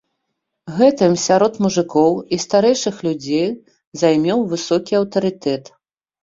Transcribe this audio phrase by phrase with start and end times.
[0.77, 3.47] Гэтым сярод мужыкоў і старэйшых людзей
[4.05, 5.71] займеў высокі аўтарытэт.